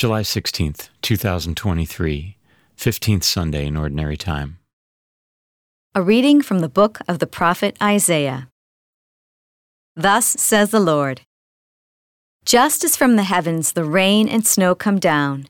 [0.00, 2.38] July 16th, 2023,
[2.74, 4.56] 15th Sunday in Ordinary Time.
[5.94, 8.48] A reading from the book of the prophet Isaiah.
[9.94, 11.20] Thus says the Lord
[12.46, 15.48] Just as from the heavens the rain and snow come down,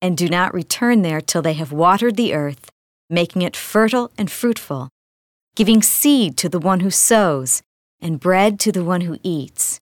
[0.00, 2.70] and do not return there till they have watered the earth,
[3.10, 4.88] making it fertile and fruitful,
[5.54, 7.60] giving seed to the one who sows,
[8.00, 9.78] and bread to the one who eats,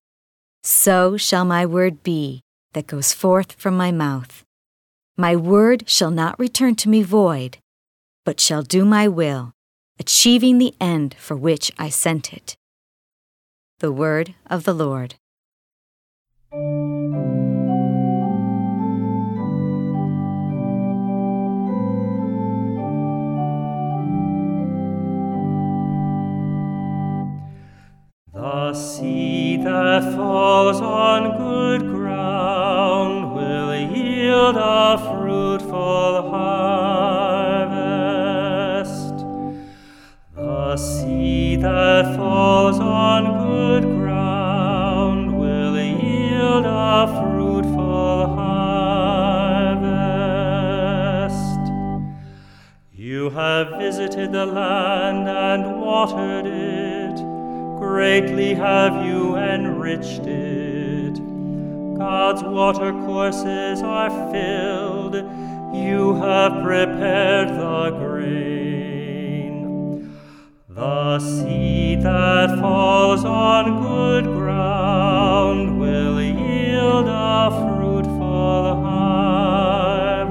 [0.64, 2.43] so shall my word be
[2.79, 4.45] that goes forth from my mouth.
[5.17, 7.59] My word shall not return to me void,
[8.25, 9.53] but shall do my will,
[9.99, 12.57] achieving the end for which I sent it.
[13.81, 15.17] The word of the Lord.
[28.33, 32.67] The seed that falls on good ground
[34.28, 36.77] yield a fruitful harvest.
[40.34, 49.62] The seed that falls on good ground will yield a fruitful harvest.
[52.92, 57.17] You have visited the land and watered it
[57.78, 60.67] greatly have you enriched it.
[61.98, 65.16] God's watercourses are filled,
[65.74, 69.58] you have prepared the grain.
[70.68, 80.28] The seed that falls on good ground will yield a fruitful harvest.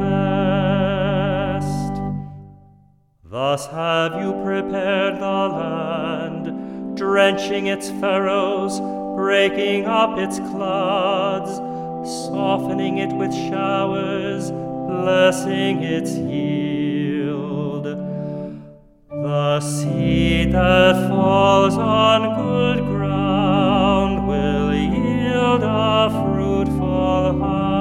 [3.25, 8.79] Thus have you prepared the land drenching its furrows,
[9.17, 11.57] breaking up its clods,
[12.27, 17.85] softening it with showers, blessing its yield.
[19.09, 27.73] The seed that falls on good ground will yield a fruitful harvest.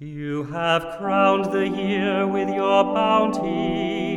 [0.00, 4.15] You have crowned the year with your bounty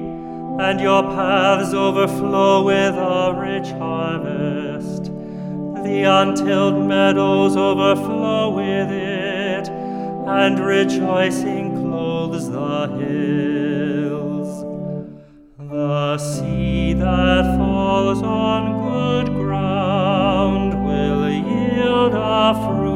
[0.60, 5.06] and your paths overflow with a rich harvest.
[5.84, 14.66] The untilled meadows overflow with it, and rejoicing clothes the hills.
[15.58, 22.89] The seed that falls on good ground will yield a fruitful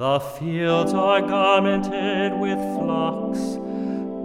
[0.00, 3.38] The fields are garmented with flocks,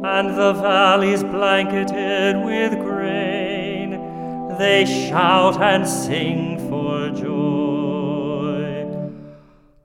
[0.06, 3.90] and the valleys blanketed with grain.
[4.58, 8.86] They shout and sing for joy.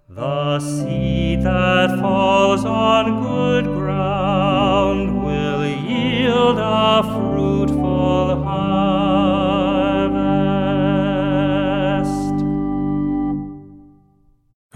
[0.08, 3.79] The seed that falls on good ground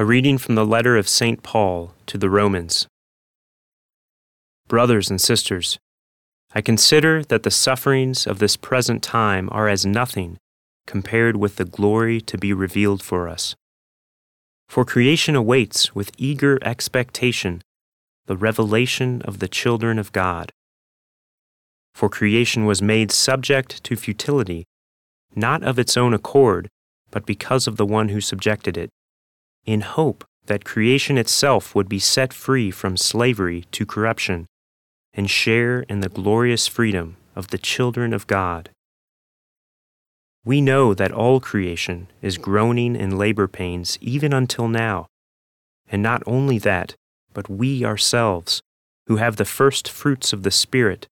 [0.04, 1.42] Reading from the letter of St.
[1.42, 2.86] Paul to the Romans.
[4.68, 5.78] Brothers and sisters,
[6.54, 10.36] I consider that the sufferings of this present time are as nothing
[10.86, 13.56] compared with the glory to be revealed for us.
[14.68, 17.62] For creation awaits with eager expectation
[18.26, 20.52] the revelation of the children of God.
[21.94, 24.64] For creation was made subject to futility,
[25.34, 26.68] not of its own accord,
[27.10, 28.90] but because of the one who subjected it,
[29.66, 34.46] in hope that creation itself would be set free from slavery to corruption
[35.14, 38.70] and share in the glorious freedom of the children of God.
[40.44, 45.06] We know that all creation is groaning in labor pains even until now.
[45.88, 46.94] And not only that,
[47.32, 48.60] but we ourselves,
[49.06, 51.06] who have the first fruits of the Spirit,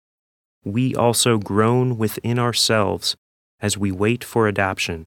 [0.64, 3.16] we also groan within ourselves
[3.60, 5.04] as we wait for adoption,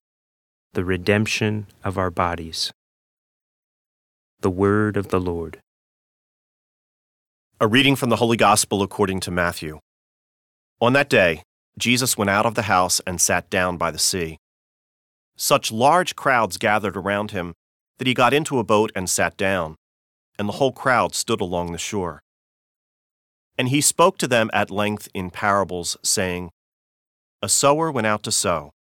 [0.74, 2.72] the redemption of our bodies.
[4.42, 5.62] The Word of the Lord.
[7.60, 9.78] A reading from the Holy Gospel according to Matthew.
[10.80, 11.44] On that day,
[11.78, 14.40] Jesus went out of the house and sat down by the sea.
[15.38, 17.54] Such large crowds gathered around him
[18.00, 19.76] that he got into a boat and sat down,
[20.40, 22.24] and the whole crowd stood along the shore.
[23.60, 26.50] And he spoke to them at length in parables, saying,
[27.44, 28.72] A sower went out to sow.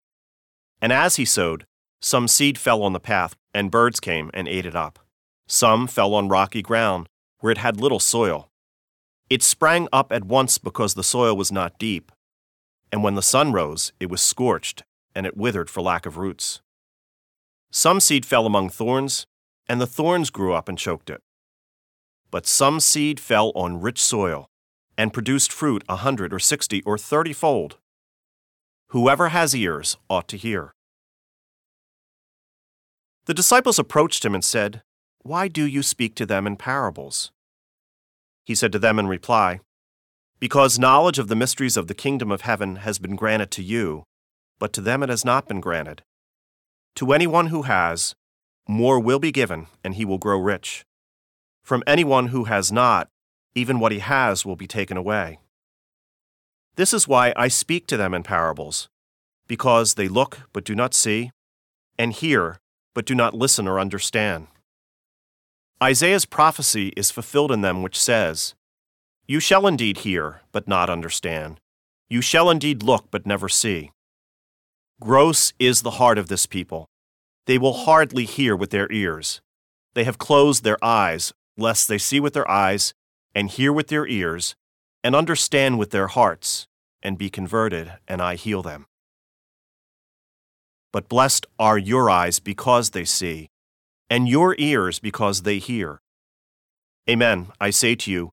[0.81, 1.68] And as he sowed,
[2.02, 4.98] some seed fell on the path, and birds came and ate it up.
[5.48, 7.08] Some fell on rocky ground,
[7.40, 8.50] where it had little soil.
[9.30, 12.12] It sprang up at once because the soil was not deep.
[12.92, 14.84] and when the sun rose, it was scorched,
[15.16, 16.62] and it withered for lack of roots.
[17.72, 19.26] Some seed fell among thorns,
[19.68, 21.22] and the thorns grew up and choked it.
[22.30, 24.48] But some seed fell on rich soil,
[24.98, 27.78] and produced fruit a hundred or sixty or thirty fold.
[28.88, 30.74] Whoever has ears ought to hear.
[33.26, 34.82] The disciples approached him and said,
[35.23, 37.31] Why do you speak to them in parables?
[38.44, 39.59] He said to them in reply,
[40.39, 44.03] Because knowledge of the mysteries of the kingdom of heaven has been granted to you,
[44.57, 46.01] but to them it has not been granted.
[46.95, 48.15] To anyone who has,
[48.68, 50.85] more will be given, and he will grow rich.
[51.62, 53.07] From anyone who has not,
[53.53, 55.39] even what he has will be taken away.
[56.77, 58.89] This is why I speak to them in parables,
[59.47, 61.29] because they look but do not see,
[62.00, 62.57] and hear
[62.95, 64.47] but do not listen or understand.
[65.83, 68.54] Isaiah's prophecy is fulfilled in them, which says,
[69.28, 71.60] You shall indeed hear, but not understand.
[72.07, 73.92] You shall indeed look, but never see.
[75.00, 76.86] Gross is the heart of this people.
[77.48, 79.42] They will hardly hear with their ears.
[79.95, 82.94] They have closed their eyes, lest they see with their eyes,
[83.33, 84.56] and hear with their ears,
[85.04, 86.68] and understand with their hearts,
[87.01, 88.86] and be converted, and I heal them.
[90.94, 93.50] But blessed are your eyes because they see,
[94.12, 96.02] and your ears because they hear.
[97.10, 98.31] Amen, I say to you,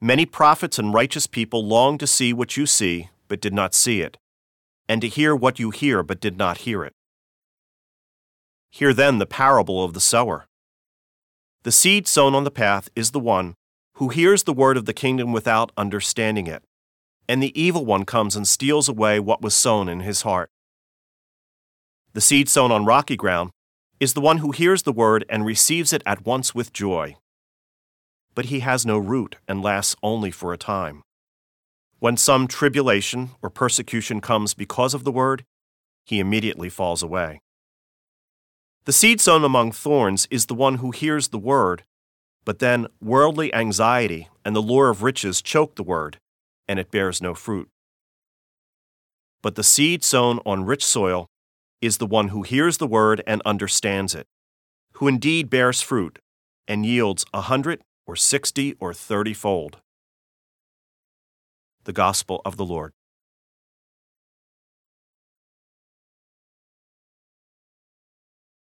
[0.00, 4.00] many prophets and righteous people long to see what you see, but did not see
[4.00, 4.16] it,
[4.88, 6.94] and to hear what you hear, but did not hear it.
[8.70, 10.46] Hear then the parable of the sower.
[11.64, 13.56] The seed sown on the path is the one
[13.96, 16.62] who hears the word of the kingdom without understanding it,
[17.28, 20.48] and the evil one comes and steals away what was sown in his heart.
[22.14, 23.50] The seed sown on rocky ground
[24.00, 27.16] is the one who hears the word and receives it at once with joy.
[28.34, 31.02] But he has no root and lasts only for a time.
[31.98, 35.44] When some tribulation or persecution comes because of the word,
[36.06, 37.40] he immediately falls away.
[38.86, 41.84] The seed sown among thorns is the one who hears the word,
[42.46, 46.18] but then worldly anxiety and the lure of riches choke the word,
[46.66, 47.68] and it bears no fruit.
[49.42, 51.26] But the seed sown on rich soil
[51.80, 54.26] is the one who hears the word and understands it,
[54.92, 56.18] who indeed bears fruit
[56.68, 59.78] and yields a hundred or sixty or thirty fold.
[61.84, 62.92] The Gospel of the Lord.